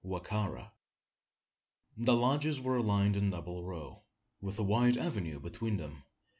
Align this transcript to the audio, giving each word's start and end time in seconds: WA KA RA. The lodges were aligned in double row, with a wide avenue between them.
WA 0.03 0.17
KA 0.17 0.45
RA. 0.49 0.69
The 1.95 2.15
lodges 2.15 2.59
were 2.59 2.75
aligned 2.77 3.15
in 3.15 3.29
double 3.29 3.63
row, 3.63 4.01
with 4.41 4.57
a 4.57 4.63
wide 4.63 4.97
avenue 4.97 5.39
between 5.39 5.77
them. 5.77 6.05